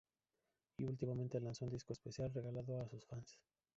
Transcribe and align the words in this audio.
Y 0.79 0.83
últimamente 0.85 1.39
lanzó 1.39 1.65
un 1.65 1.69
disco 1.73 1.93
especial 1.93 2.33
regalado 2.33 2.81
a 2.81 2.87
sus 2.89 3.05
fans. 3.05 3.37